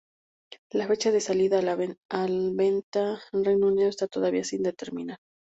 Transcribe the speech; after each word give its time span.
La 0.71 0.87
fecha 0.87 1.11
de 1.11 1.21
salida 1.21 1.59
a 1.59 1.75
venta 1.75 1.99
en 2.23 3.39
el 3.39 3.45
Reino 3.45 3.67
Unido 3.67 3.87
esta 3.87 4.07
todavía 4.07 4.43
sin 4.43 4.63
determinar. 4.63 5.19